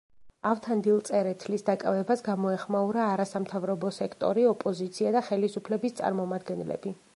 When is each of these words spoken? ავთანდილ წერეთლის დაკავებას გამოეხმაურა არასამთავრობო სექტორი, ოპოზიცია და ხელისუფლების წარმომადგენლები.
ავთანდილ 0.51 1.01
წერეთლის 1.09 1.65
დაკავებას 1.67 2.25
გამოეხმაურა 2.29 3.05
არასამთავრობო 3.11 3.93
სექტორი, 3.99 4.49
ოპოზიცია 4.55 5.15
და 5.19 5.25
ხელისუფლების 5.31 5.97
წარმომადგენლები. 6.01 6.99